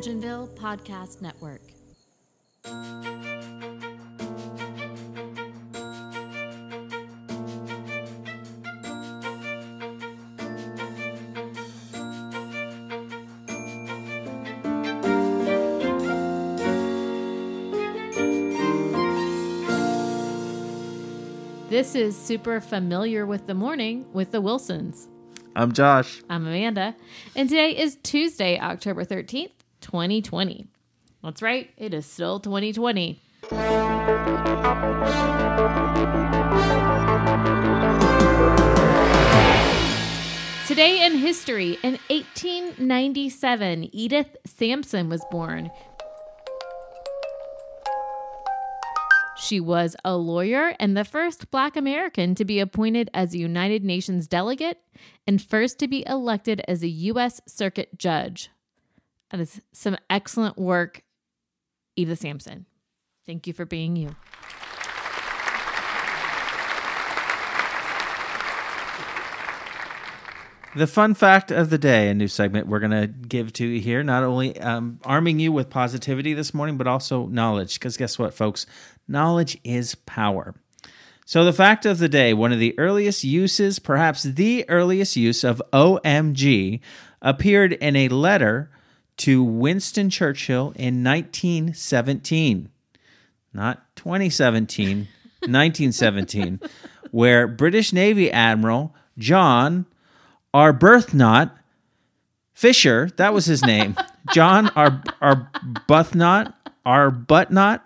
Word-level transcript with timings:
ImaGNVille 0.00 0.48
Podcast 0.56 1.20
Network. 1.20 1.60
This 21.68 21.94
is 21.94 22.16
Super 22.16 22.62
Familiar 22.62 23.26
with 23.26 23.46
the 23.46 23.52
Morning 23.54 24.06
with 24.14 24.30
the 24.30 24.40
Wilsons. 24.40 25.08
I'm 25.54 25.72
Josh. 25.72 26.22
I'm 26.30 26.46
Amanda, 26.46 26.96
and 27.36 27.50
today 27.50 27.76
is 27.76 27.98
Tuesday, 28.02 28.58
October 28.58 29.04
13th, 29.04 29.50
2020. 29.80 30.66
That's 31.22 31.42
right, 31.42 31.70
it 31.76 31.92
is 31.92 32.06
still 32.06 32.40
2020. 32.40 33.20
Today 40.66 41.04
in 41.04 41.16
history, 41.16 41.78
in 41.82 41.98
1897, 42.08 43.90
Edith 43.92 44.36
Sampson 44.46 45.08
was 45.08 45.24
born. 45.30 45.70
She 49.36 49.58
was 49.58 49.96
a 50.04 50.16
lawyer 50.16 50.76
and 50.78 50.96
the 50.96 51.04
first 51.04 51.50
Black 51.50 51.76
American 51.76 52.34
to 52.36 52.44
be 52.44 52.60
appointed 52.60 53.10
as 53.12 53.34
a 53.34 53.38
United 53.38 53.82
Nations 53.82 54.28
delegate 54.28 54.78
and 55.26 55.42
first 55.42 55.78
to 55.80 55.88
be 55.88 56.04
elected 56.06 56.62
as 56.68 56.84
a 56.84 56.88
U.S. 56.88 57.40
Circuit 57.48 57.98
Judge. 57.98 58.50
That 59.30 59.40
is 59.40 59.60
some 59.72 59.96
excellent 60.08 60.58
work, 60.58 61.02
Edith 61.96 62.20
Sampson. 62.20 62.66
Thank 63.26 63.46
you 63.46 63.52
for 63.52 63.64
being 63.64 63.96
you. 63.96 64.16
The 70.76 70.86
fun 70.86 71.14
fact 71.14 71.50
of 71.50 71.68
the 71.70 71.78
day, 71.78 72.08
a 72.08 72.14
new 72.14 72.28
segment 72.28 72.68
we're 72.68 72.78
going 72.78 72.92
to 72.92 73.08
give 73.08 73.52
to 73.54 73.66
you 73.66 73.80
here, 73.80 74.04
not 74.04 74.22
only 74.22 74.58
um, 74.60 75.00
arming 75.04 75.40
you 75.40 75.50
with 75.50 75.68
positivity 75.68 76.32
this 76.32 76.54
morning, 76.54 76.76
but 76.76 76.86
also 76.86 77.26
knowledge. 77.26 77.74
Because 77.74 77.96
guess 77.96 78.20
what, 78.20 78.34
folks? 78.34 78.66
Knowledge 79.08 79.58
is 79.64 79.96
power. 79.96 80.54
So, 81.24 81.44
the 81.44 81.52
fact 81.52 81.86
of 81.86 81.98
the 81.98 82.08
day 82.08 82.32
one 82.34 82.52
of 82.52 82.60
the 82.60 82.78
earliest 82.78 83.24
uses, 83.24 83.80
perhaps 83.80 84.22
the 84.22 84.64
earliest 84.68 85.16
use 85.16 85.42
of 85.42 85.60
OMG, 85.72 86.80
appeared 87.20 87.72
in 87.72 87.96
a 87.96 88.08
letter 88.08 88.70
to 89.20 89.42
Winston 89.44 90.08
Churchill 90.08 90.72
in 90.76 91.04
1917. 91.04 92.70
Not 93.52 93.96
2017, 93.96 95.08
1917, 95.40 96.60
where 97.10 97.46
British 97.46 97.92
Navy 97.92 98.30
Admiral 98.30 98.94
John 99.18 99.86
Arbuthnot 100.54 101.52
Fisher, 102.54 103.10
that 103.16 103.34
was 103.34 103.46
his 103.46 103.64
name. 103.64 103.96
John 104.32 104.68
Ar- 104.70 105.02
Arbuthnot, 105.20 106.54
Arbuthnot, 106.86 107.80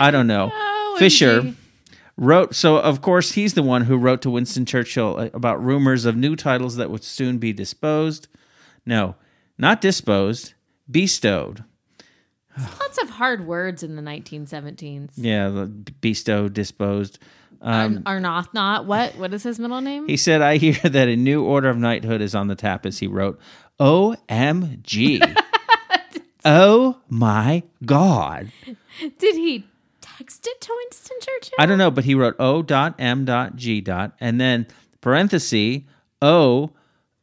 I 0.00 0.10
don't 0.10 0.26
know. 0.26 0.50
Oh, 0.54 0.96
Fisher 0.98 1.42
OMG. 1.42 1.54
wrote 2.16 2.54
so 2.54 2.76
of 2.78 3.02
course 3.02 3.32
he's 3.32 3.54
the 3.54 3.62
one 3.62 3.82
who 3.84 3.96
wrote 3.96 4.22
to 4.22 4.30
Winston 4.30 4.64
Churchill 4.64 5.16
uh, 5.18 5.28
about 5.34 5.62
rumors 5.62 6.04
of 6.04 6.16
new 6.16 6.36
titles 6.36 6.76
that 6.76 6.90
would 6.90 7.04
soon 7.04 7.38
be 7.38 7.52
disposed. 7.52 8.28
No, 8.86 9.16
not 9.58 9.80
disposed, 9.80 10.54
bestowed. 10.90 11.64
Lots 12.58 12.98
of 12.98 13.10
hard 13.10 13.46
words 13.46 13.82
in 13.82 13.96
the 13.96 14.02
1917s. 14.02 15.12
Yeah, 15.16 15.48
the 15.48 15.66
bestowed, 16.00 16.54
disposed. 16.54 17.18
Um, 17.60 18.02
Arnoth 18.06 18.52
not. 18.52 18.86
What? 18.86 19.16
What 19.16 19.32
is 19.32 19.42
his 19.42 19.58
middle 19.58 19.80
name? 19.80 20.06
He 20.08 20.16
said, 20.16 20.42
I 20.42 20.56
hear 20.56 20.74
that 20.84 21.08
a 21.08 21.16
new 21.16 21.44
order 21.44 21.68
of 21.68 21.76
knighthood 21.76 22.20
is 22.20 22.34
on 22.34 22.48
the 22.48 22.54
tap, 22.54 22.86
as 22.86 22.98
he 22.98 23.06
wrote, 23.06 23.38
OMG. 23.78 25.36
oh 26.44 26.98
my 27.08 27.62
God. 27.84 28.50
Did 29.18 29.36
he 29.36 29.66
text 30.00 30.46
it 30.46 30.60
to 30.60 30.74
Winston 30.76 31.16
Churchill? 31.20 31.56
I 31.58 31.66
don't 31.66 31.78
know, 31.78 31.90
but 31.90 32.04
he 32.04 32.14
wrote 32.14 32.36
O 32.38 32.62
dot 32.62 32.94
M 32.98 33.24
dot 33.24 33.56
G 33.56 33.80
dot 33.80 34.16
and 34.20 34.40
then 34.40 34.66
parenthesis 35.00 35.82
O 36.20 36.70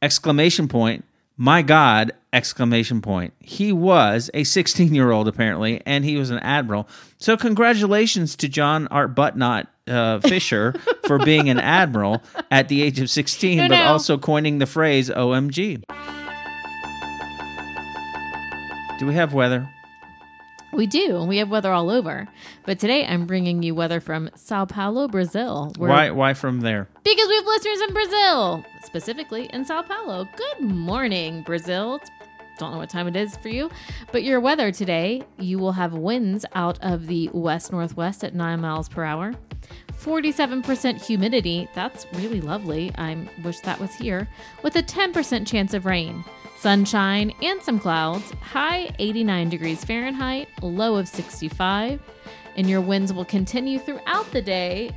exclamation 0.00 0.68
point, 0.68 1.04
my 1.36 1.62
God, 1.62 2.12
exclamation 2.34 3.00
point. 3.00 3.32
He 3.40 3.72
was 3.72 4.30
a 4.34 4.44
16 4.44 4.94
year 4.94 5.10
old 5.10 5.28
apparently, 5.28 5.80
and 5.86 6.04
he 6.04 6.16
was 6.16 6.30
an 6.30 6.38
admiral. 6.40 6.88
So 7.18 7.36
congratulations 7.36 8.36
to 8.36 8.48
John 8.48 8.88
Arbuthnot 8.88 9.68
uh, 9.86 10.20
Fisher 10.20 10.74
for 11.06 11.18
being 11.18 11.48
an 11.48 11.58
admiral 11.60 12.22
at 12.50 12.68
the 12.68 12.82
age 12.82 12.98
of 13.00 13.08
16, 13.08 13.56
No, 13.58 13.68
but 13.68 13.74
no. 13.76 13.84
also 13.84 14.18
coining 14.18 14.58
the 14.58 14.66
phrase 14.66 15.08
OMG. 15.10 15.82
Do 18.98 19.06
we 19.06 19.14
have 19.14 19.32
weather? 19.34 19.68
We 20.72 20.86
do. 20.86 21.16
and 21.18 21.28
We 21.28 21.36
have 21.38 21.50
weather 21.50 21.70
all 21.72 21.90
over. 21.90 22.26
But 22.64 22.78
today 22.80 23.04
I'm 23.06 23.26
bringing 23.26 23.62
you 23.62 23.74
weather 23.74 24.00
from 24.00 24.30
Sao 24.34 24.64
Paulo, 24.64 25.06
Brazil. 25.08 25.72
Why? 25.76 26.10
Why 26.10 26.34
from 26.34 26.60
there? 26.60 26.88
Because 27.04 27.28
we 27.28 27.34
have 27.36 27.46
listeners 27.46 27.80
in 27.82 27.92
Brazil, 27.94 28.64
specifically 28.82 29.46
in 29.52 29.64
Sao 29.64 29.82
Paulo. 29.82 30.28
Good 30.36 30.60
morning, 30.68 31.42
Brazil. 31.42 31.96
It's- 31.96 32.10
Don't 32.58 32.72
know 32.72 32.78
what 32.78 32.90
time 32.90 33.08
it 33.08 33.16
is 33.16 33.36
for 33.36 33.48
you, 33.48 33.70
but 34.12 34.22
your 34.22 34.40
weather 34.40 34.70
today, 34.70 35.22
you 35.38 35.58
will 35.58 35.72
have 35.72 35.94
winds 35.94 36.44
out 36.54 36.78
of 36.82 37.06
the 37.06 37.30
west 37.32 37.72
northwest 37.72 38.24
at 38.24 38.34
9 38.34 38.60
miles 38.60 38.88
per 38.88 39.04
hour. 39.04 39.34
47% 39.92 41.04
humidity. 41.04 41.68
That's 41.74 42.06
really 42.14 42.40
lovely. 42.40 42.92
I 42.96 43.16
wish 43.42 43.60
that 43.60 43.80
was 43.80 43.94
here. 43.94 44.28
With 44.62 44.76
a 44.76 44.82
10% 44.82 45.46
chance 45.46 45.74
of 45.74 45.86
rain. 45.86 46.24
Sunshine 46.58 47.32
and 47.42 47.62
some 47.62 47.78
clouds. 47.78 48.30
High 48.40 48.94
89 48.98 49.48
degrees 49.48 49.84
Fahrenheit, 49.84 50.48
low 50.62 50.96
of 50.96 51.08
65. 51.08 52.00
And 52.56 52.68
your 52.68 52.80
winds 52.80 53.12
will 53.12 53.24
continue 53.24 53.78
throughout 53.78 54.30
the 54.30 54.42
day 54.42 54.90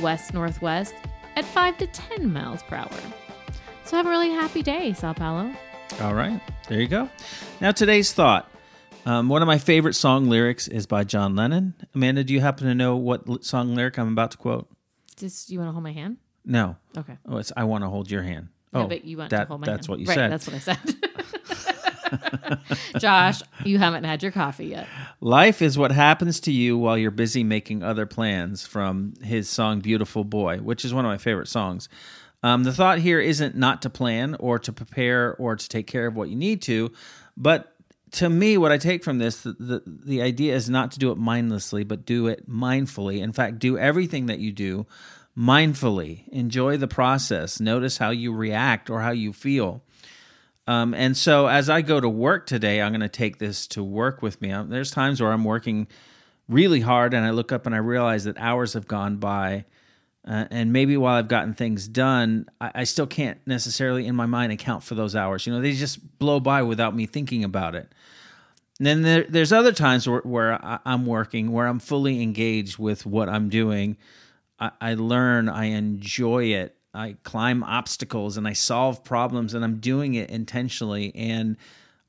west 0.00 0.32
northwest 0.32 0.94
at 1.36 1.44
5 1.44 1.78
to 1.78 1.86
10 1.86 2.32
miles 2.32 2.62
per 2.62 2.76
hour. 2.76 2.90
So 3.84 3.96
have 3.96 4.06
a 4.06 4.10
really 4.10 4.30
happy 4.30 4.62
day, 4.62 4.92
Sao 4.92 5.12
Paulo. 5.12 5.52
All 6.00 6.14
right, 6.14 6.40
there 6.68 6.80
you 6.80 6.88
go. 6.88 7.08
Now 7.60 7.70
today's 7.70 8.12
thought. 8.12 8.50
Um, 9.06 9.28
one 9.28 9.42
of 9.42 9.46
my 9.46 9.58
favorite 9.58 9.94
song 9.94 10.28
lyrics 10.28 10.66
is 10.68 10.86
by 10.86 11.04
John 11.04 11.36
Lennon. 11.36 11.74
Amanda, 11.94 12.24
do 12.24 12.32
you 12.32 12.40
happen 12.40 12.66
to 12.66 12.74
know 12.74 12.96
what 12.96 13.28
l- 13.28 13.38
song 13.42 13.74
lyric 13.74 13.98
I'm 13.98 14.12
about 14.12 14.32
to 14.32 14.36
quote? 14.36 14.68
Just 15.16 15.50
you 15.50 15.58
want 15.58 15.68
to 15.68 15.72
hold 15.72 15.84
my 15.84 15.92
hand? 15.92 16.16
No. 16.44 16.76
Okay. 16.96 17.16
Oh, 17.26 17.36
it's 17.36 17.52
"I 17.56 17.64
want 17.64 17.84
to 17.84 17.88
hold 17.88 18.10
your 18.10 18.22
hand." 18.22 18.48
Yeah, 18.72 18.80
oh, 18.82 18.88
but 18.88 19.04
you 19.04 19.16
want 19.18 19.30
that, 19.30 19.44
to 19.44 19.48
hold 19.48 19.60
my 19.60 19.66
That's 19.66 19.86
hand. 19.86 19.88
what 19.88 20.00
you 20.00 20.06
right, 20.06 20.14
said. 20.14 20.32
That's 20.32 20.46
what 20.46 20.56
I 20.56 20.58
said. 20.58 20.78
Josh, 22.98 23.42
you 23.64 23.78
haven't 23.78 24.04
had 24.04 24.22
your 24.22 24.32
coffee 24.32 24.66
yet. 24.66 24.86
Life 25.20 25.62
is 25.62 25.78
what 25.78 25.92
happens 25.92 26.40
to 26.40 26.52
you 26.52 26.76
while 26.76 26.98
you're 26.98 27.10
busy 27.10 27.42
making 27.44 27.82
other 27.82 28.06
plans. 28.06 28.66
From 28.66 29.14
his 29.22 29.48
song 29.48 29.80
"Beautiful 29.80 30.24
Boy," 30.24 30.58
which 30.58 30.84
is 30.84 30.92
one 30.92 31.04
of 31.04 31.10
my 31.10 31.18
favorite 31.18 31.48
songs. 31.48 31.88
Um, 32.42 32.64
the 32.64 32.72
thought 32.72 32.98
here 32.98 33.20
isn't 33.20 33.56
not 33.56 33.82
to 33.82 33.90
plan 33.90 34.36
or 34.40 34.58
to 34.58 34.72
prepare 34.72 35.36
or 35.36 35.56
to 35.56 35.68
take 35.68 35.86
care 35.86 36.06
of 36.06 36.16
what 36.16 36.28
you 36.28 36.36
need 36.36 36.62
to, 36.62 36.92
but 37.36 37.72
to 38.12 38.28
me, 38.28 38.58
what 38.58 38.72
I 38.72 38.78
take 38.78 39.02
from 39.02 39.18
this, 39.18 39.42
the, 39.42 39.52
the, 39.52 39.82
the 39.86 40.22
idea 40.22 40.54
is 40.54 40.68
not 40.68 40.92
to 40.92 40.98
do 40.98 41.10
it 41.12 41.18
mindlessly, 41.18 41.82
but 41.82 42.04
do 42.04 42.26
it 42.26 42.48
mindfully. 42.48 43.22
In 43.22 43.32
fact, 43.32 43.58
do 43.58 43.78
everything 43.78 44.26
that 44.26 44.38
you 44.38 44.52
do 44.52 44.86
mindfully. 45.36 46.28
Enjoy 46.28 46.76
the 46.76 46.88
process. 46.88 47.58
Notice 47.58 47.98
how 47.98 48.10
you 48.10 48.34
react 48.34 48.90
or 48.90 49.00
how 49.00 49.12
you 49.12 49.32
feel. 49.32 49.82
Um, 50.66 50.94
and 50.94 51.16
so 51.16 51.46
as 51.46 51.70
I 51.70 51.80
go 51.80 52.00
to 52.00 52.08
work 52.08 52.46
today, 52.46 52.82
I'm 52.82 52.92
going 52.92 53.00
to 53.00 53.08
take 53.08 53.38
this 53.38 53.66
to 53.68 53.82
work 53.82 54.20
with 54.20 54.40
me. 54.42 54.54
There's 54.68 54.90
times 54.90 55.20
where 55.20 55.32
I'm 55.32 55.44
working 55.44 55.88
really 56.48 56.80
hard 56.80 57.14
and 57.14 57.24
I 57.24 57.30
look 57.30 57.50
up 57.50 57.66
and 57.66 57.74
I 57.74 57.78
realize 57.78 58.24
that 58.24 58.36
hours 58.38 58.74
have 58.74 58.86
gone 58.86 59.16
by. 59.16 59.64
Uh, 60.26 60.46
and 60.50 60.72
maybe 60.72 60.96
while 60.96 61.16
I've 61.16 61.28
gotten 61.28 61.52
things 61.52 61.88
done, 61.88 62.48
I, 62.60 62.70
I 62.76 62.84
still 62.84 63.06
can't 63.06 63.38
necessarily 63.46 64.06
in 64.06 64.14
my 64.14 64.26
mind 64.26 64.52
account 64.52 64.84
for 64.84 64.94
those 64.94 65.16
hours. 65.16 65.46
You 65.46 65.52
know, 65.52 65.60
they 65.60 65.72
just 65.72 66.18
blow 66.18 66.38
by 66.38 66.62
without 66.62 66.94
me 66.94 67.06
thinking 67.06 67.42
about 67.42 67.74
it. 67.74 67.92
And 68.78 68.86
then 68.86 69.02
there, 69.02 69.24
there's 69.28 69.52
other 69.52 69.72
times 69.72 70.08
where, 70.08 70.20
where 70.20 70.64
I, 70.64 70.78
I'm 70.84 71.06
working, 71.06 71.52
where 71.52 71.66
I'm 71.66 71.80
fully 71.80 72.22
engaged 72.22 72.78
with 72.78 73.04
what 73.04 73.28
I'm 73.28 73.48
doing. 73.48 73.96
I, 74.58 74.70
I 74.80 74.94
learn, 74.94 75.48
I 75.48 75.66
enjoy 75.66 76.46
it. 76.46 76.76
I 76.94 77.16
climb 77.24 77.64
obstacles 77.64 78.36
and 78.36 78.46
I 78.46 78.52
solve 78.52 79.02
problems, 79.02 79.54
and 79.54 79.64
I'm 79.64 79.78
doing 79.78 80.14
it 80.14 80.30
intentionally. 80.30 81.12
And 81.14 81.56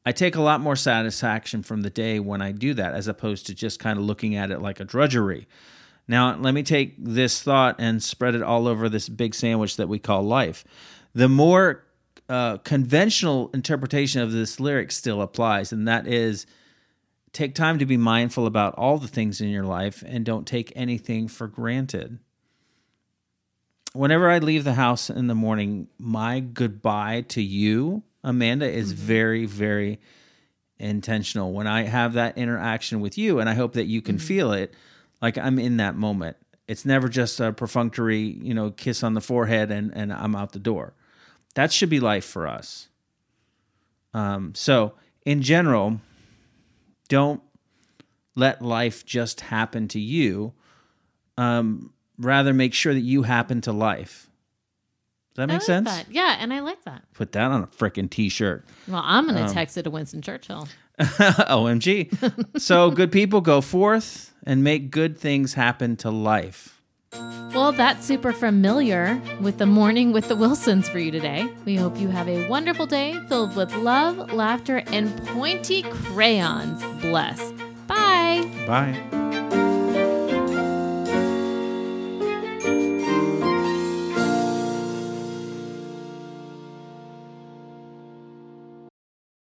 I 0.05 0.11
take 0.11 0.35
a 0.35 0.41
lot 0.41 0.61
more 0.61 0.75
satisfaction 0.75 1.63
from 1.63 1.81
the 1.81 1.89
day 1.89 2.19
when 2.19 2.41
I 2.41 2.51
do 2.51 2.73
that, 2.73 2.93
as 2.93 3.07
opposed 3.07 3.45
to 3.47 3.55
just 3.55 3.79
kind 3.79 3.97
of 3.97 4.05
looking 4.05 4.35
at 4.35 4.51
it 4.51 4.61
like 4.61 4.79
a 4.79 4.83
drudgery. 4.83 5.47
Now, 6.07 6.35
let 6.35 6.53
me 6.53 6.63
take 6.63 6.95
this 6.97 7.41
thought 7.41 7.75
and 7.79 8.03
spread 8.03 8.35
it 8.35 8.43
all 8.43 8.67
over 8.67 8.89
this 8.89 9.07
big 9.07 9.33
sandwich 9.33 9.77
that 9.77 9.87
we 9.87 9.99
call 9.99 10.23
life. 10.23 10.65
The 11.13 11.29
more 11.29 11.85
uh, 12.27 12.57
conventional 12.57 13.49
interpretation 13.53 14.21
of 14.21 14.31
this 14.31 14.59
lyric 14.59 14.91
still 14.91 15.21
applies, 15.21 15.71
and 15.71 15.87
that 15.87 16.07
is 16.07 16.45
take 17.31 17.55
time 17.55 17.79
to 17.79 17.85
be 17.85 17.97
mindful 17.97 18.45
about 18.45 18.75
all 18.75 18.97
the 18.97 19.07
things 19.07 19.41
in 19.41 19.49
your 19.49 19.63
life 19.63 20.03
and 20.05 20.25
don't 20.25 20.47
take 20.47 20.71
anything 20.75 21.27
for 21.27 21.47
granted. 21.47 22.19
Whenever 23.93 24.29
I 24.29 24.39
leave 24.39 24.63
the 24.63 24.73
house 24.73 25.09
in 25.09 25.27
the 25.27 25.35
morning, 25.35 25.87
my 25.99 26.39
goodbye 26.39 27.21
to 27.29 27.41
you, 27.41 28.03
Amanda, 28.23 28.69
is 28.69 28.91
very, 28.91 29.45
very 29.45 29.99
intentional. 30.79 31.53
When 31.53 31.67
I 31.67 31.83
have 31.83 32.13
that 32.13 32.37
interaction 32.37 33.01
with 33.01 33.17
you, 33.17 33.39
and 33.39 33.49
I 33.49 33.53
hope 33.53 33.73
that 33.73 33.85
you 33.85 34.01
can 34.01 34.17
feel 34.17 34.51
it, 34.51 34.73
like 35.23 35.37
I'm 35.37 35.57
in 35.57 35.77
that 35.77 35.95
moment. 35.95 36.35
It's 36.67 36.85
never 36.85 37.07
just 37.09 37.39
a 37.39 37.51
perfunctory, 37.53 38.19
you 38.19 38.53
know, 38.53 38.71
kiss 38.71 39.03
on 39.03 39.13
the 39.15 39.21
forehead 39.21 39.71
and, 39.71 39.91
and 39.95 40.11
I'm 40.13 40.35
out 40.35 40.51
the 40.51 40.59
door. 40.59 40.93
That 41.55 41.71
should 41.71 41.89
be 41.89 41.99
life 41.99 42.25
for 42.25 42.45
us. 42.47 42.87
Um, 44.13 44.53
so, 44.55 44.93
in 45.25 45.41
general, 45.41 45.99
don't 47.09 47.41
let 48.35 48.61
life 48.61 49.05
just 49.05 49.41
happen 49.41 49.87
to 49.89 49.99
you. 49.99 50.53
Um, 51.37 51.93
rather, 52.17 52.53
make 52.53 52.73
sure 52.73 52.93
that 52.93 53.01
you 53.01 53.23
happen 53.23 53.61
to 53.61 53.71
life. 53.71 54.29
Does 55.35 55.43
that 55.43 55.47
make 55.47 55.55
like 55.55 55.61
sense? 55.63 55.89
that. 55.89 56.11
Yeah, 56.11 56.37
and 56.39 56.53
I 56.53 56.59
like 56.59 56.83
that. 56.83 57.03
Put 57.13 57.31
that 57.31 57.49
on 57.51 57.63
a 57.63 57.67
freaking 57.67 58.09
t 58.09 58.29
shirt. 58.29 58.65
Well, 58.87 59.01
I'm 59.03 59.27
Um, 59.29 59.35
going 59.35 59.47
to 59.47 59.53
text 59.53 59.77
it 59.77 59.83
to 59.83 59.89
Winston 59.89 60.21
Churchill. 60.21 60.67
OMG. 60.99 62.59
so, 62.59 62.91
good 62.91 63.11
people, 63.11 63.41
go 63.41 63.61
forth 63.61 64.33
and 64.45 64.63
make 64.63 64.91
good 64.91 65.17
things 65.17 65.53
happen 65.53 65.95
to 65.97 66.11
life. 66.11 66.81
Well, 67.53 67.71
that's 67.71 68.05
super 68.05 68.33
familiar 68.33 69.21
with 69.39 69.59
the 69.59 69.67
morning 69.67 70.11
with 70.11 70.27
the 70.27 70.35
Wilsons 70.35 70.89
for 70.89 70.97
you 70.97 71.11
today. 71.11 71.47
We 71.65 71.75
hope 71.75 71.99
you 71.99 72.07
have 72.07 72.27
a 72.27 72.47
wonderful 72.47 72.87
day 72.87 73.19
filled 73.29 73.55
with 73.55 73.73
love, 73.75 74.33
laughter, 74.33 74.81
and 74.87 75.15
pointy 75.27 75.83
crayons. 75.83 76.83
Bless. 77.01 77.51
Bye. 77.87 78.49
Bye. 78.65 79.22